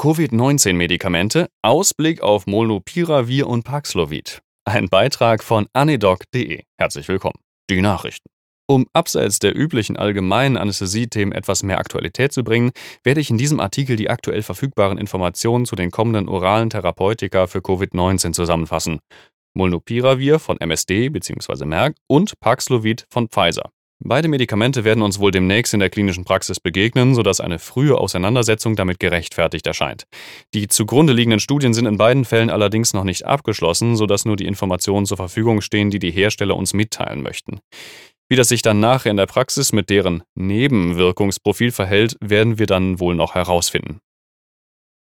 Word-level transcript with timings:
Covid-19-Medikamente, 0.00 1.48
Ausblick 1.60 2.22
auf 2.22 2.46
Molnupiravir 2.46 3.48
und 3.48 3.64
Paxlovid. 3.64 4.42
Ein 4.64 4.88
Beitrag 4.88 5.42
von 5.42 5.66
anedoc.de. 5.72 6.62
Herzlich 6.78 7.08
willkommen. 7.08 7.40
Die 7.68 7.80
Nachrichten. 7.80 8.28
Um 8.68 8.86
abseits 8.92 9.40
der 9.40 9.58
üblichen 9.58 9.96
allgemeinen 9.96 10.56
Anästhesie-Themen 10.56 11.32
etwas 11.32 11.64
mehr 11.64 11.80
Aktualität 11.80 12.32
zu 12.32 12.44
bringen, 12.44 12.70
werde 13.02 13.20
ich 13.20 13.30
in 13.30 13.38
diesem 13.38 13.58
Artikel 13.58 13.96
die 13.96 14.08
aktuell 14.08 14.42
verfügbaren 14.42 14.98
Informationen 14.98 15.66
zu 15.66 15.74
den 15.74 15.90
kommenden 15.90 16.28
oralen 16.28 16.70
Therapeutika 16.70 17.48
für 17.48 17.58
Covid-19 17.58 18.32
zusammenfassen. 18.32 19.00
Molnupiravir 19.54 20.38
von 20.38 20.60
MSD 20.60 21.08
bzw. 21.08 21.64
Merck 21.64 21.96
und 22.06 22.38
Paxlovid 22.38 23.04
von 23.10 23.28
Pfizer. 23.28 23.70
Beide 24.00 24.28
Medikamente 24.28 24.84
werden 24.84 25.02
uns 25.02 25.18
wohl 25.18 25.32
demnächst 25.32 25.74
in 25.74 25.80
der 25.80 25.90
klinischen 25.90 26.24
Praxis 26.24 26.60
begegnen, 26.60 27.16
sodass 27.16 27.40
eine 27.40 27.58
frühe 27.58 27.98
Auseinandersetzung 27.98 28.76
damit 28.76 29.00
gerechtfertigt 29.00 29.66
erscheint. 29.66 30.04
Die 30.54 30.68
zugrunde 30.68 31.12
liegenden 31.12 31.40
Studien 31.40 31.74
sind 31.74 31.86
in 31.86 31.98
beiden 31.98 32.24
Fällen 32.24 32.48
allerdings 32.48 32.94
noch 32.94 33.02
nicht 33.02 33.26
abgeschlossen, 33.26 33.96
sodass 33.96 34.24
nur 34.24 34.36
die 34.36 34.46
Informationen 34.46 35.04
zur 35.04 35.16
Verfügung 35.16 35.62
stehen, 35.62 35.90
die 35.90 35.98
die 35.98 36.12
Hersteller 36.12 36.56
uns 36.56 36.74
mitteilen 36.74 37.22
möchten. 37.22 37.58
Wie 38.28 38.36
das 38.36 38.48
sich 38.48 38.62
dann 38.62 38.78
nachher 38.78 39.10
in 39.10 39.16
der 39.16 39.26
Praxis 39.26 39.72
mit 39.72 39.90
deren 39.90 40.22
Nebenwirkungsprofil 40.36 41.72
verhält, 41.72 42.16
werden 42.20 42.58
wir 42.58 42.66
dann 42.66 43.00
wohl 43.00 43.16
noch 43.16 43.34
herausfinden. 43.34 43.98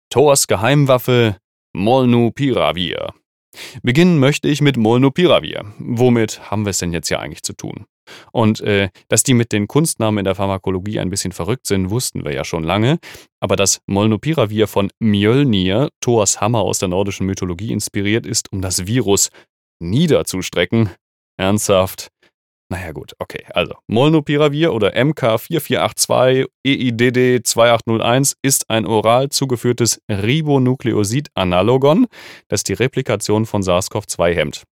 Thors 0.10 0.48
Geheimwaffe 0.48 1.38
Molnupiravir. 1.74 3.14
Beginnen 3.84 4.18
möchte 4.20 4.48
ich 4.48 4.62
mit 4.62 4.78
Molnupiravir. 4.78 5.74
Womit 5.78 6.50
haben 6.50 6.66
wir 6.66 6.72
es 6.72 6.80
denn 6.80 6.94
jetzt 6.94 7.10
hier 7.10 7.20
eigentlich 7.20 7.44
zu 7.44 7.54
tun? 7.54 7.86
Und 8.32 8.62
äh, 8.62 8.90
dass 9.08 9.24
die 9.24 9.34
mit 9.34 9.52
den 9.52 9.68
Kunstnamen 9.68 10.20
in 10.20 10.26
der 10.26 10.36
Pharmakologie 10.36 11.00
ein 11.00 11.10
bisschen 11.10 11.32
verrückt 11.32 11.68
sind, 11.68 11.90
wussten 11.90 12.26
wir 12.26 12.34
ja 12.34 12.44
schon 12.44 12.64
lange. 12.64 13.00
Aber 13.40 13.56
dass 13.56 13.82
Molnupiravir 13.88 14.68
von 14.68 14.90
Mjölnir, 15.00 15.90
Thors 16.02 16.42
Hammer 16.42 16.62
aus 16.62 16.80
der 16.80 16.90
nordischen 16.90 17.26
Mythologie 17.26 17.72
inspiriert 17.72 18.26
ist, 18.26 18.52
um 18.52 18.62
das 18.62 18.88
Virus 18.88 19.30
niederzustrecken, 19.80 20.90
ernsthaft. 21.38 22.10
Naja 22.70 22.92
gut, 22.92 23.14
okay. 23.20 23.46
Also 23.54 23.76
Molnupiravir 23.88 24.74
oder 24.74 24.94
MK4482 24.94 26.48
EIDD 26.66 27.46
2801 27.46 28.36
ist 28.42 28.70
ein 28.70 28.86
oral 28.86 29.30
zugeführtes 29.30 30.02
Ribonukleosid-Analogon, 30.10 32.08
das 32.50 32.64
die 32.64 32.74
Replikation 32.74 33.46
von 33.46 33.62
SARS-CoV-2 33.62 34.34
hemmt. 34.34 34.64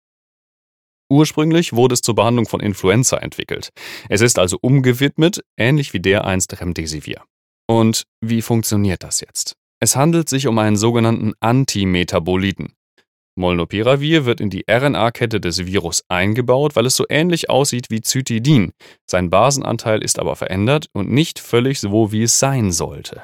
Ursprünglich 1.10 1.74
wurde 1.74 1.94
es 1.94 2.02
zur 2.02 2.16
Behandlung 2.16 2.48
von 2.48 2.60
Influenza 2.60 3.18
entwickelt. 3.18 3.70
Es 4.10 4.22
ist 4.22 4.40
also 4.40 4.58
umgewidmet, 4.62 5.42
ähnlich 5.58 5.94
wie 5.94 6.00
der 6.00 6.26
einst 6.26 6.60
Remdesivir. 6.60 7.22
Und 7.68 8.06
wie 8.22 8.42
funktioniert 8.42 9.04
das 9.04 9.22
jetzt? 9.22 9.56
Es 9.80 9.96
handelt 9.96 10.30
sich 10.30 10.48
um 10.48 10.58
einen 10.58 10.78
sogenannten 10.78 11.34
Antimetaboliten. 11.40 12.74
Molnupiravir 13.38 14.26
wird 14.26 14.40
in 14.40 14.50
die 14.50 14.64
RNA-Kette 14.70 15.42
des 15.42 15.66
Virus 15.66 16.04
eingebaut, 16.08 16.76
weil 16.76 16.86
es 16.86 16.96
so 16.96 17.06
ähnlich 17.10 17.50
aussieht 17.50 17.90
wie 17.90 18.02
Zytidin. 18.02 18.72
Sein 19.06 19.30
Basenanteil 19.30 20.04
ist 20.04 20.20
aber 20.20 20.38
verändert 20.38 20.88
und 20.94 21.12
nicht 21.12 21.40
völlig 21.40 21.82
so, 21.82 22.14
wie 22.14 22.24
es 22.24 22.40
sein 22.40 22.72
sollte. 22.72 23.24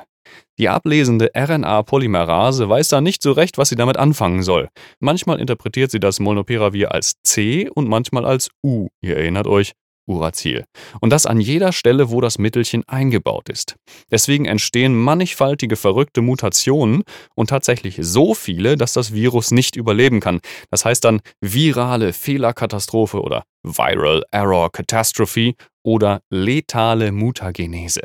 Die 0.59 0.69
ablesende 0.69 1.31
RNA-Polymerase 1.35 2.69
weiß 2.69 2.89
da 2.89 3.01
nicht 3.01 3.23
so 3.23 3.31
recht, 3.31 3.57
was 3.57 3.69
sie 3.69 3.75
damit 3.75 3.97
anfangen 3.97 4.43
soll. 4.43 4.69
Manchmal 4.99 5.39
interpretiert 5.39 5.91
sie 5.91 5.99
das 5.99 6.19
Molnupiravir 6.19 6.91
als 6.91 7.13
C 7.23 7.69
und 7.69 7.87
manchmal 7.87 8.25
als 8.25 8.49
U. 8.63 8.87
Ihr 9.01 9.17
erinnert 9.17 9.47
euch, 9.47 9.73
Uracil. 10.07 10.65
Und 10.99 11.11
das 11.11 11.25
an 11.25 11.39
jeder 11.39 11.71
Stelle, 11.71 12.11
wo 12.11 12.21
das 12.21 12.37
Mittelchen 12.37 12.83
eingebaut 12.87 13.49
ist. 13.49 13.75
Deswegen 14.09 14.45
entstehen 14.45 14.95
mannigfaltige 14.95 15.75
verrückte 15.75 16.21
Mutationen 16.21 17.03
und 17.35 17.49
tatsächlich 17.49 17.97
so 17.99 18.33
viele, 18.33 18.77
dass 18.77 18.93
das 18.93 19.13
Virus 19.13 19.51
nicht 19.51 19.75
überleben 19.75 20.19
kann. 20.19 20.39
Das 20.69 20.85
heißt 20.85 21.03
dann 21.05 21.21
virale 21.39 22.13
Fehlerkatastrophe 22.13 23.21
oder 23.21 23.43
Viral 23.63 24.23
Error 24.31 24.71
Catastrophe 24.71 25.53
oder 25.83 26.21
letale 26.29 27.11
Mutagenese. 27.11 28.01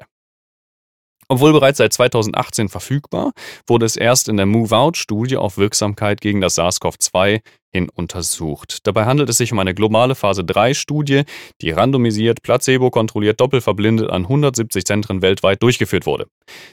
Obwohl 1.29 1.53
bereits 1.53 1.79
seit 1.79 1.93
2018 1.93 2.69
verfügbar, 2.69 3.33
wurde 3.67 3.85
es 3.85 3.97
erst 3.97 4.29
in 4.29 4.37
der 4.37 4.47
Move-Out-Studie 4.47 5.37
auf 5.37 5.59
Wirksamkeit 5.59 6.21
gegen 6.21 6.41
das 6.41 6.57
SARS-CoV-2 6.57 7.41
hin 7.73 7.89
untersucht. 7.93 8.87
Dabei 8.87 9.05
handelt 9.05 9.29
es 9.29 9.37
sich 9.37 9.53
um 9.53 9.59
eine 9.59 9.75
globale 9.75 10.15
Phase-3-Studie, 10.15 11.25
die 11.61 11.71
randomisiert, 11.71 12.43
placebo-kontrolliert, 12.43 13.41
doppelverblindet 13.41 14.09
an 14.09 14.23
170 14.23 14.85
Zentren 14.85 15.21
weltweit 15.21 15.63
durchgeführt 15.63 16.07
wurde. 16.07 16.27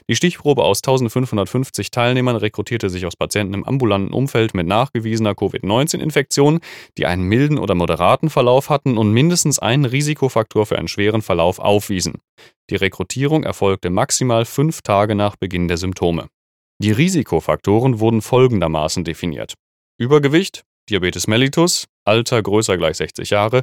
Die 0.08 0.16
Stichprobe 0.16 0.64
aus 0.64 0.78
1550 0.78 1.90
Teilnehmern 1.90 2.36
rekrutierte 2.36 2.88
sich 2.88 3.06
aus 3.06 3.16
Patienten 3.16 3.54
im 3.54 3.64
ambulanten 3.64 4.14
Umfeld 4.14 4.54
mit 4.54 4.66
nachgewiesener 4.66 5.34
Covid-19-Infektion, 5.34 6.60
die 6.96 7.06
einen 7.06 7.24
milden 7.24 7.58
oder 7.58 7.74
moderaten 7.74 8.30
Verlauf 8.30 8.70
hatten 8.70 8.96
und 8.96 9.12
mindestens 9.12 9.58
einen 9.58 9.84
Risikofaktor 9.84 10.64
für 10.64 10.78
einen 10.78 10.88
schweren 10.88 11.22
Verlauf 11.22 11.58
aufwiesen. 11.58 12.14
Die 12.70 12.76
Rekrutierung 12.76 13.44
erfolgte 13.44 13.90
maximal 13.90 14.44
fünf 14.44 14.80
Tage 14.82 15.14
nach 15.14 15.36
Beginn 15.36 15.68
der 15.68 15.76
Symptome. 15.76 16.28
Die 16.78 16.92
Risikofaktoren 16.92 18.00
wurden 18.00 18.22
folgendermaßen 18.22 19.04
definiert. 19.04 19.54
Übergewicht, 19.98 20.64
Diabetes 20.88 21.26
mellitus, 21.26 21.86
Alter 22.04 22.42
größer 22.42 22.76
gleich 22.76 22.96
60 22.96 23.30
Jahre, 23.30 23.62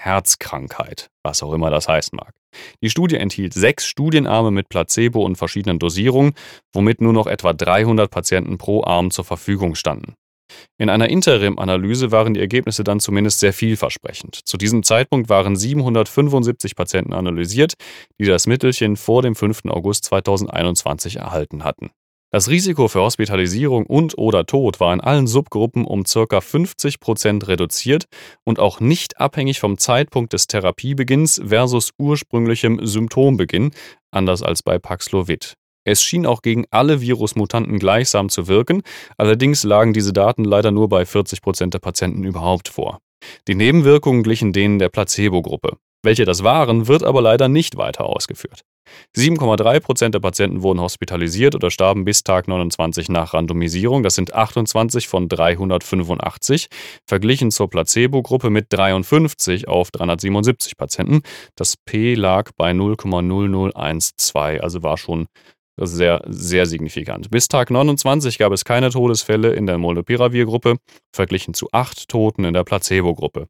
Herzkrankheit, 0.00 1.08
was 1.22 1.42
auch 1.42 1.52
immer 1.52 1.70
das 1.70 1.88
heißen 1.88 2.16
mag. 2.16 2.34
Die 2.82 2.90
Studie 2.90 3.16
enthielt 3.16 3.52
sechs 3.52 3.86
Studienarme 3.86 4.50
mit 4.50 4.68
Placebo 4.68 5.24
und 5.24 5.36
verschiedenen 5.36 5.78
Dosierungen, 5.78 6.32
womit 6.72 7.00
nur 7.00 7.12
noch 7.12 7.26
etwa 7.26 7.52
300 7.52 8.10
Patienten 8.10 8.58
pro 8.58 8.84
Arm 8.84 9.10
zur 9.10 9.24
Verfügung 9.24 9.74
standen. 9.74 10.14
In 10.78 10.90
einer 10.90 11.08
Interim-Analyse 11.08 12.12
waren 12.12 12.34
die 12.34 12.40
Ergebnisse 12.40 12.84
dann 12.84 13.00
zumindest 13.00 13.40
sehr 13.40 13.52
vielversprechend. 13.52 14.40
Zu 14.44 14.56
diesem 14.56 14.82
Zeitpunkt 14.82 15.28
waren 15.28 15.56
775 15.56 16.76
Patienten 16.76 17.12
analysiert, 17.12 17.74
die 18.18 18.26
das 18.26 18.46
Mittelchen 18.46 18.96
vor 18.96 19.22
dem 19.22 19.34
5. 19.34 19.66
August 19.66 20.04
2021 20.04 21.16
erhalten 21.16 21.64
hatten. 21.64 21.90
Das 22.30 22.50
Risiko 22.50 22.88
für 22.88 23.00
Hospitalisierung 23.00 23.86
und/oder 23.86 24.44
Tod 24.44 24.80
war 24.80 24.92
in 24.92 25.00
allen 25.00 25.26
Subgruppen 25.26 25.86
um 25.86 26.04
ca. 26.04 26.42
50 26.42 27.00
Prozent 27.00 27.48
reduziert 27.48 28.04
und 28.44 28.58
auch 28.58 28.80
nicht 28.80 29.18
abhängig 29.18 29.60
vom 29.60 29.78
Zeitpunkt 29.78 30.34
des 30.34 30.46
Therapiebeginns 30.46 31.40
versus 31.42 31.92
ursprünglichem 31.96 32.84
Symptombeginn, 32.86 33.70
anders 34.10 34.42
als 34.42 34.62
bei 34.62 34.78
Paxlovid. 34.78 35.54
Es 35.88 36.02
schien 36.02 36.26
auch 36.26 36.42
gegen 36.42 36.66
alle 36.70 37.00
Virusmutanten 37.00 37.78
gleichsam 37.78 38.28
zu 38.28 38.46
wirken, 38.46 38.82
allerdings 39.16 39.64
lagen 39.64 39.94
diese 39.94 40.12
Daten 40.12 40.44
leider 40.44 40.70
nur 40.70 40.90
bei 40.90 41.06
40 41.06 41.40
Prozent 41.40 41.72
der 41.72 41.78
Patienten 41.78 42.24
überhaupt 42.24 42.68
vor. 42.68 42.98
Die 43.48 43.54
Nebenwirkungen 43.54 44.22
glichen 44.22 44.52
denen 44.52 44.78
der 44.78 44.90
Placebo-Gruppe. 44.90 45.78
Welche 46.04 46.26
das 46.26 46.44
waren, 46.44 46.88
wird 46.88 47.04
aber 47.04 47.22
leider 47.22 47.48
nicht 47.48 47.78
weiter 47.78 48.04
ausgeführt. 48.04 48.60
7,3 49.16 49.80
Prozent 49.80 50.14
der 50.14 50.20
Patienten 50.20 50.62
wurden 50.62 50.80
hospitalisiert 50.80 51.54
oder 51.54 51.70
starben 51.70 52.04
bis 52.04 52.22
Tag 52.22 52.48
29 52.48 53.08
nach 53.08 53.32
Randomisierung. 53.32 54.02
Das 54.02 54.14
sind 54.14 54.34
28 54.34 55.08
von 55.08 55.28
385, 55.28 56.68
verglichen 57.06 57.50
zur 57.50 57.70
Placebo-Gruppe 57.70 58.50
mit 58.50 58.66
53 58.70 59.68
auf 59.68 59.90
377 59.90 60.76
Patienten. 60.76 61.22
Das 61.56 61.78
P 61.78 62.14
lag 62.14 62.50
bei 62.58 62.72
0,0012, 62.72 64.58
also 64.60 64.82
war 64.82 64.98
schon 64.98 65.28
sehr, 65.86 66.22
sehr 66.26 66.66
signifikant. 66.66 67.30
Bis 67.30 67.48
Tag 67.48 67.70
29 67.70 68.38
gab 68.38 68.52
es 68.52 68.64
keine 68.64 68.90
Todesfälle 68.90 69.52
in 69.52 69.66
der 69.66 69.78
Molnupiravir-Gruppe, 69.78 70.76
verglichen 71.14 71.54
zu 71.54 71.68
acht 71.72 72.08
Toten 72.08 72.44
in 72.44 72.54
der 72.54 72.64
Placebo-Gruppe. 72.64 73.48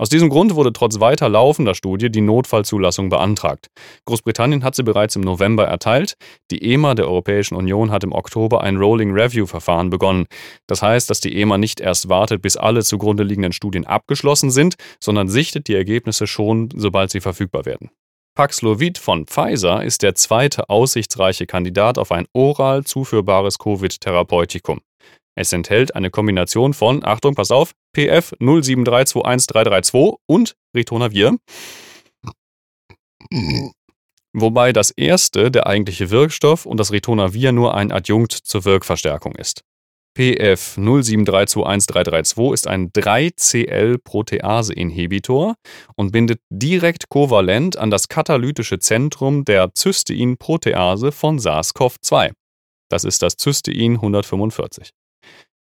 Aus 0.00 0.08
diesem 0.08 0.30
Grund 0.30 0.54
wurde 0.54 0.72
trotz 0.72 0.98
weiter 0.98 1.28
laufender 1.28 1.74
Studie 1.74 2.10
die 2.10 2.22
Notfallzulassung 2.22 3.10
beantragt. 3.10 3.66
Großbritannien 4.06 4.64
hat 4.64 4.74
sie 4.74 4.82
bereits 4.82 5.14
im 5.14 5.20
November 5.20 5.66
erteilt. 5.66 6.14
Die 6.50 6.72
EMA 6.72 6.94
der 6.94 7.06
Europäischen 7.06 7.54
Union 7.54 7.90
hat 7.90 8.02
im 8.02 8.12
Oktober 8.12 8.62
ein 8.62 8.78
Rolling 8.78 9.12
Review-Verfahren 9.12 9.90
begonnen. 9.90 10.24
Das 10.66 10.80
heißt, 10.80 11.10
dass 11.10 11.20
die 11.20 11.38
EMA 11.38 11.58
nicht 11.58 11.80
erst 11.80 12.08
wartet, 12.08 12.40
bis 12.40 12.56
alle 12.56 12.82
zugrunde 12.82 13.24
liegenden 13.24 13.52
Studien 13.52 13.86
abgeschlossen 13.86 14.50
sind, 14.50 14.76
sondern 15.00 15.28
sichtet 15.28 15.68
die 15.68 15.74
Ergebnisse 15.74 16.26
schon, 16.26 16.70
sobald 16.74 17.10
sie 17.10 17.20
verfügbar 17.20 17.66
werden. 17.66 17.90
Paxlovid 18.34 18.98
von 18.98 19.26
Pfizer 19.26 19.82
ist 19.82 20.02
der 20.02 20.14
zweite 20.14 20.68
aussichtsreiche 20.70 21.46
Kandidat 21.46 21.98
auf 21.98 22.12
ein 22.12 22.26
oral 22.32 22.84
zuführbares 22.84 23.58
Covid-Therapeutikum. 23.58 24.80
Es 25.36 25.52
enthält 25.52 25.94
eine 25.94 26.10
Kombination 26.10 26.74
von, 26.74 27.04
Achtung, 27.04 27.34
pass 27.34 27.50
auf, 27.50 27.72
PF 27.96 28.32
073213332 28.40 30.16
und 30.26 30.54
Ritonavir. 30.74 31.36
Wobei 34.32 34.72
das 34.72 34.90
erste 34.90 35.50
der 35.50 35.66
eigentliche 35.66 36.10
Wirkstoff 36.10 36.66
und 36.66 36.78
das 36.78 36.92
Ritonavir 36.92 37.52
nur 37.52 37.74
ein 37.74 37.90
Adjunkt 37.90 38.32
zur 38.32 38.64
Wirkverstärkung 38.64 39.34
ist. 39.34 39.64
PF 40.16 40.76
073213332 40.76 42.52
ist 42.52 42.66
ein 42.66 42.90
3CL-Protease-Inhibitor 42.90 45.54
und 45.96 46.12
bindet 46.12 46.40
direkt 46.50 47.08
kovalent 47.08 47.76
an 47.76 47.90
das 47.90 48.08
katalytische 48.08 48.80
Zentrum 48.80 49.44
der 49.44 49.70
Cystein-Protease 49.76 51.12
von 51.12 51.38
SARS-CoV-2. 51.38 52.32
Das 52.90 53.04
ist 53.04 53.22
das 53.22 53.36
Cystein 53.38 53.94
145. 53.94 54.90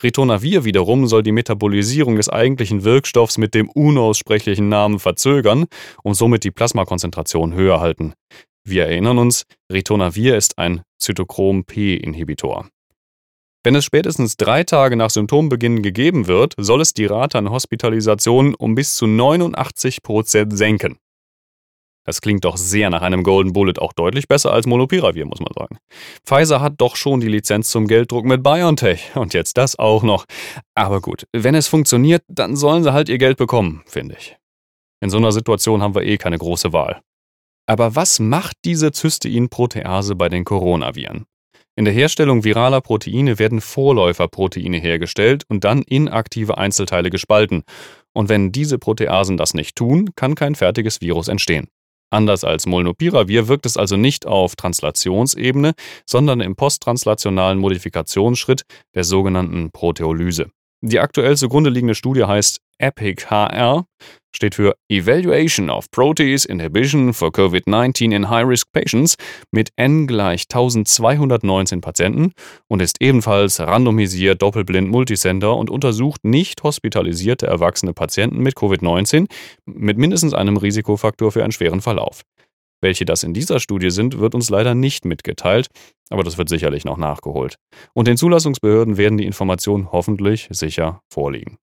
Ritonavir 0.03 0.65
wiederum 0.65 1.07
soll 1.07 1.23
die 1.23 1.33
Metabolisierung 1.33 2.17
des 2.17 2.29
eigentlichen 2.29 2.85
Wirkstoffs 2.85 3.39
mit 3.39 3.55
dem 3.55 3.71
unaussprechlichen 3.71 4.69
Namen 4.69 4.99
verzögern 4.99 5.67
und 6.03 6.15
somit 6.15 6.45
die 6.45 6.51
Plasmakonzentration 6.51 7.55
höher 7.55 7.81
halten. 7.81 8.13
Wir 8.65 8.87
erinnern 8.87 9.19
uns, 9.19 9.45
Ritonavir 9.73 10.37
ist 10.37 10.59
ein 10.59 10.83
Zytochrom-P-Inhibitor. 10.99 12.69
Wenn 13.67 13.75
es 13.75 13.85
spätestens 13.85 14.37
drei 14.37 14.63
Tage 14.63 14.95
nach 14.95 15.11
Symptombeginn 15.11 15.83
gegeben 15.83 16.29
wird, 16.29 16.55
soll 16.57 16.81
es 16.81 16.95
die 16.95 17.07
Rate 17.07 17.37
an 17.39 17.51
Hospitalisationen 17.51 18.55
um 18.55 18.77
bis 18.77 18.95
zu 18.95 19.09
89 19.09 20.05
Prozent 20.05 20.57
senken. 20.57 20.99
Das 22.05 22.21
klingt 22.21 22.45
doch 22.45 22.57
sehr 22.59 22.91
nach 22.91 23.03
einem 23.03 23.25
Golden 23.25 23.53
Bullet, 23.53 23.81
auch 23.81 23.93
deutlich 23.93 24.29
besser 24.29 24.53
als 24.53 24.69
Molnupiravir, 24.69 25.27
muss 25.27 25.41
man 25.41 25.51
sagen. 25.53 25.79
Pfizer 26.25 26.61
hat 26.61 26.75
doch 26.77 26.95
schon 26.95 27.19
die 27.19 27.27
Lizenz 27.27 27.69
zum 27.69 27.89
Gelddruck 27.89 28.25
mit 28.25 28.45
BioNTech 28.45 29.17
und 29.17 29.35
jetzt 29.35 29.59
das 29.59 29.77
auch 29.77 30.05
noch. 30.05 30.27
Aber 30.77 31.01
gut, 31.01 31.27
wenn 31.33 31.57
es 31.57 31.67
funktioniert, 31.67 32.23
dann 32.29 32.55
sollen 32.55 32.85
sie 32.85 32.93
halt 32.93 33.09
ihr 33.09 33.19
Geld 33.19 33.37
bekommen, 33.37 33.83
finde 33.87 34.15
ich. 34.17 34.37
In 35.01 35.11
so 35.11 35.17
einer 35.17 35.33
Situation 35.33 35.83
haben 35.83 35.97
wir 35.97 36.03
eh 36.03 36.19
keine 36.19 36.39
große 36.39 36.73
Wahl. 36.73 37.01
Aber 37.69 37.97
was 37.97 38.21
macht 38.21 38.59
diese 38.65 38.93
Cysteinprotease 38.93 40.15
bei 40.15 40.29
den 40.29 40.45
Coronaviren? 40.45 41.27
In 41.79 41.85
der 41.85 41.93
Herstellung 41.93 42.43
viraler 42.43 42.81
Proteine 42.81 43.39
werden 43.39 43.61
Vorläuferproteine 43.61 44.79
hergestellt 44.79 45.45
und 45.49 45.63
dann 45.65 45.83
inaktive 45.83 46.57
Einzelteile 46.57 47.11
gespalten. 47.11 47.65
Und 48.15 48.31
wenn 48.31 48.51
diese 48.51 48.79
Proteasen 48.79 49.37
das 49.37 49.53
nicht 49.53 49.77
tun, 49.77 50.09
kann 50.17 50.35
kein 50.35 50.55
fertiges 50.55 51.03
Virus 51.03 51.29
entstehen. 51.29 51.69
Anders 52.11 52.45
als 52.45 52.65
Molnupiravir 52.65 53.49
wirkt 53.49 53.67
es 53.67 53.77
also 53.77 53.99
nicht 53.99 54.27
auf 54.27 54.57
Translationsebene, 54.57 55.75
sondern 56.07 56.41
im 56.41 56.57
posttranslationalen 56.57 57.59
Modifikationsschritt 57.59 58.63
der 58.95 59.05
sogenannten 59.05 59.71
Proteolyse. 59.71 60.51
Die 60.81 61.01
aktuell 61.01 61.37
zugrunde 61.37 61.69
liegende 61.69 61.95
Studie 61.95 62.25
heißt 62.25 62.61
EPIC-HR, 62.79 63.87
steht 64.37 64.55
für 64.55 64.77
Evaluation 64.89 65.71
of 65.71 65.91
Protease 65.91 66.47
Inhibition 66.47 67.15
for 67.15 67.31
COVID-19 67.31 68.15
in 68.15 68.29
High-Risk 68.29 68.71
Patients 68.71 69.17
mit 69.51 69.71
N 69.77 70.07
gleich 70.07 70.43
1219 70.43 71.81
Patienten 71.81 72.33
und 72.69 72.83
ist 72.83 73.01
ebenfalls 73.01 73.59
randomisiert, 73.59 74.43
doppelblind, 74.43 74.89
multicenter 74.91 75.57
und 75.57 75.71
untersucht 75.71 76.23
nicht 76.25 76.63
hospitalisierte 76.63 77.47
erwachsene 77.47 77.95
Patienten 77.95 78.41
mit 78.41 78.55
Covid-19 78.55 79.27
mit 79.65 79.97
mindestens 79.97 80.35
einem 80.35 80.59
Risikofaktor 80.59 81.33
für 81.33 81.43
einen 81.43 81.53
schweren 81.53 81.81
Verlauf. 81.81 82.21
Welche 82.83 83.07
das 83.07 83.23
in 83.23 83.33
dieser 83.33 83.59
Studie 83.59 83.91
sind, 83.91 84.19
wird 84.19 84.35
uns 84.35 84.51
leider 84.51 84.75
nicht 84.75 85.07
mitgeteilt, 85.07 85.69
aber 86.11 86.23
das 86.23 86.37
wird 86.37 86.51
sicherlich 86.51 86.85
noch 86.85 86.99
nachgeholt. 86.99 87.57
Und 87.95 88.07
den 88.07 88.19
Zulassungsbehörden 88.19 88.99
werden 88.99 89.17
die 89.17 89.25
Informationen 89.25 89.91
hoffentlich 89.93 90.47
sicher 90.51 91.01
vorliegen. 91.11 91.57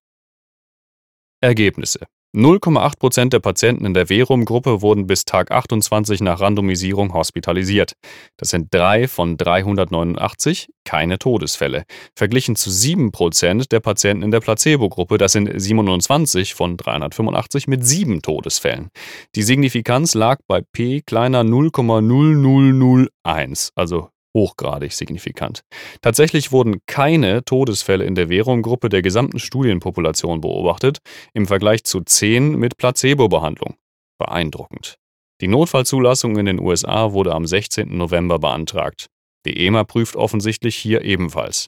Ergebnisse 1.40 2.08
0,8% 2.36 3.30
der 3.30 3.40
Patienten 3.40 3.86
in 3.86 3.94
der 3.94 4.08
Verum-Gruppe 4.08 4.82
wurden 4.82 5.06
bis 5.06 5.26
Tag 5.26 5.52
28 5.52 6.22
nach 6.22 6.40
Randomisierung 6.40 7.14
hospitalisiert. 7.14 7.94
Das 8.38 8.50
sind 8.50 8.74
drei 8.74 9.08
von 9.08 9.38
389, 9.38 10.70
keine 10.84 11.20
Todesfälle. 11.20 11.84
Verglichen 12.16 12.56
zu 12.56 12.72
7% 12.72 13.70
der 13.70 13.82
Patienten 13.82 14.24
in 14.24 14.32
der 14.32 14.40
Placebo-Gruppe, 14.40 15.20
das 15.20 15.34
sind 15.34 15.48
27 15.54 16.56
von 16.56 16.78
385 16.78 17.68
mit 17.68 17.86
sieben 17.86 18.24
Todesfällen. 18.24 18.90
Die 19.36 19.44
Signifikanz 19.44 20.16
lag 20.16 20.40
bei 20.48 20.62
p 20.62 21.02
kleiner 21.02 21.44
0,0001, 21.44 23.70
also 23.76 24.10
hochgradig 24.34 24.94
signifikant. 24.94 25.62
Tatsächlich 26.02 26.52
wurden 26.52 26.80
keine 26.88 27.44
Todesfälle 27.46 28.06
in 28.06 28.16
der 28.16 28.30
Verum-Gruppe 28.30 28.90
der 28.90 29.02
gesamten 29.02 29.40
Studienpopulation 29.40 30.42
beobachtet, 30.42 31.00
im 31.34 31.46
Vergleich 31.46 31.84
zu 31.84 32.02
10 32.02 32.58
mit 32.58 32.78
Placebo-Behandlung. 32.78 33.76
Beeindruckend. 34.18 34.96
Die 35.42 35.48
Notfallzulassung 35.48 36.38
in 36.38 36.46
den 36.46 36.60
USA 36.60 37.12
wurde 37.12 37.34
am 37.34 37.46
16. 37.46 37.98
November 37.98 38.40
beantragt. 38.40 39.08
Die 39.46 39.66
EMA 39.66 39.84
prüft 39.84 40.16
offensichtlich 40.16 40.76
hier 40.76 41.02
ebenfalls. 41.02 41.68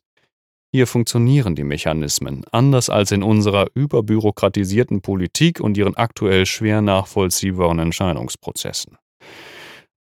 Hier 0.73 0.87
funktionieren 0.87 1.55
die 1.55 1.63
Mechanismen 1.63 2.43
anders 2.51 2.89
als 2.89 3.11
in 3.11 3.23
unserer 3.23 3.67
überbürokratisierten 3.73 5.01
Politik 5.01 5.59
und 5.59 5.77
ihren 5.77 5.95
aktuell 5.95 6.45
schwer 6.45 6.81
nachvollziehbaren 6.81 7.79
Entscheidungsprozessen. 7.79 8.97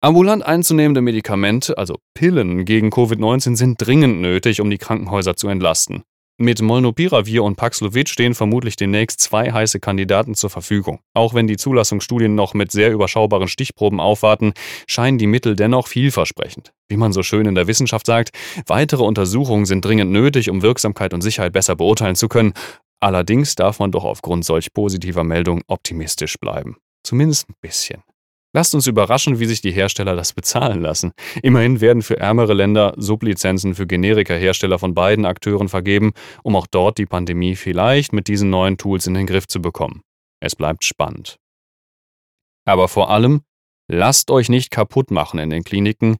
Ambulant 0.04 0.44
einzunehmende 0.44 1.02
Medikamente, 1.02 1.78
also 1.78 2.00
Pillen 2.16 2.66
gegen 2.66 2.90
Covid-19, 2.90 3.56
sind 3.56 3.76
dringend 3.80 4.20
nötig, 4.20 4.60
um 4.60 4.72
die 4.72 4.80
Krankenhäuser 4.80 5.36
zu 5.36 5.48
entlasten. 5.48 6.02
Mit 6.40 6.60
Molnupiravir 6.60 7.44
und 7.44 7.56
Paxlovid 7.56 8.10
stehen 8.10 8.34
vermutlich 8.34 8.76
demnächst 8.76 9.22
zwei 9.22 9.52
heiße 9.52 9.80
Kandidaten 9.80 10.34
zur 10.34 10.50
Verfügung. 10.50 11.02
Auch 11.14 11.36
wenn 11.36 11.46
die 11.46 11.56
Zulassungsstudien 11.56 12.34
noch 12.34 12.56
mit 12.56 12.72
sehr 12.72 12.92
überschaubaren 12.92 13.48
Stichproben 13.48 14.00
aufwarten, 14.00 14.54
scheinen 14.88 15.20
die 15.20 15.28
Mittel 15.28 15.56
dennoch 15.56 15.88
vielversprechend. 15.88 16.74
Wie 16.90 16.98
man 16.98 17.14
so 17.14 17.22
schön 17.22 17.46
in 17.46 17.54
der 17.54 17.68
Wissenschaft 17.68 18.08
sagt, 18.08 18.32
weitere 18.66 19.04
Untersuchungen 19.04 19.68
sind 19.68 19.86
dringend 19.86 20.12
nötig, 20.12 20.50
um 20.50 20.64
Wirksamkeit 20.64 21.14
und 21.14 21.22
Sicherheit 21.22 21.54
besser 21.54 21.76
beurteilen 21.76 22.16
zu 22.16 22.28
können. 22.28 22.54
Allerdings 23.02 23.54
darf 23.54 23.78
man 23.78 23.92
doch 23.92 24.06
aufgrund 24.06 24.46
solch 24.46 24.74
positiver 24.74 25.24
Meldungen 25.24 25.62
optimistisch 25.68 26.40
bleiben. 26.40 26.78
Zumindest 27.04 27.50
ein 27.50 27.56
bisschen. 27.62 28.02
Lasst 28.54 28.76
uns 28.76 28.86
überraschen, 28.86 29.40
wie 29.40 29.46
sich 29.46 29.62
die 29.62 29.72
Hersteller 29.72 30.16
das 30.16 30.34
bezahlen 30.34 30.82
lassen. 30.82 31.14
Immerhin 31.42 31.80
werden 31.80 32.02
für 32.02 32.18
ärmere 32.18 32.54
Länder 32.54 32.94
Sublizenzen 32.98 33.76
für 33.76 33.88
Generika-Hersteller 33.88 34.78
von 34.78 34.94
beiden 34.94 35.26
Akteuren 35.26 35.70
vergeben, 35.70 36.12
um 36.44 36.58
auch 36.58 36.68
dort 36.68 36.98
die 36.98 37.06
Pandemie 37.06 37.56
vielleicht 37.56 38.12
mit 38.12 38.28
diesen 38.28 38.50
neuen 38.50 38.78
Tools 38.78 39.08
in 39.08 39.14
den 39.14 39.26
Griff 39.26 39.48
zu 39.48 39.62
bekommen. 39.62 40.02
Es 40.42 40.56
bleibt 40.56 40.84
spannend. 40.84 41.38
Aber 42.66 42.90
vor 42.90 43.10
allem, 43.10 43.42
lasst 43.88 44.30
euch 44.32 44.50
nicht 44.50 44.70
kaputt 44.70 45.12
machen 45.12 45.40
in 45.40 45.50
den 45.50 45.64
Kliniken, 45.64 46.18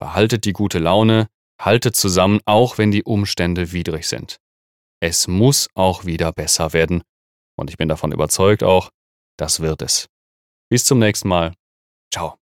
behaltet 0.00 0.44
die 0.44 0.52
gute 0.52 0.80
Laune, 0.80 1.28
haltet 1.60 1.94
zusammen, 1.94 2.40
auch 2.44 2.78
wenn 2.78 2.90
die 2.90 3.04
Umstände 3.04 3.72
widrig 3.72 4.06
sind. 4.08 4.38
Es 5.00 5.28
muss 5.28 5.68
auch 5.74 6.04
wieder 6.04 6.32
besser 6.32 6.72
werden. 6.72 7.02
Und 7.56 7.70
ich 7.70 7.76
bin 7.76 7.88
davon 7.88 8.10
überzeugt 8.10 8.64
auch, 8.64 8.90
das 9.36 9.60
wird 9.60 9.82
es. 9.82 10.08
Bis 10.68 10.84
zum 10.84 10.98
nächsten 10.98 11.28
Mal. 11.28 11.54
Ciao. 12.10 12.38